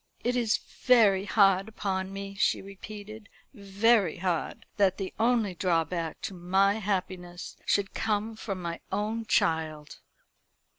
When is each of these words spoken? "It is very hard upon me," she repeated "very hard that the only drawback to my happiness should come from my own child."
"It 0.23 0.35
is 0.35 0.57
very 0.57 1.25
hard 1.25 1.69
upon 1.69 2.11
me," 2.11 2.33
she 2.33 2.59
repeated 2.59 3.29
"very 3.53 4.17
hard 4.17 4.65
that 4.77 4.97
the 4.97 5.13
only 5.19 5.53
drawback 5.53 6.21
to 6.21 6.33
my 6.33 6.79
happiness 6.79 7.55
should 7.67 7.93
come 7.93 8.35
from 8.35 8.63
my 8.63 8.79
own 8.91 9.27
child." 9.27 9.99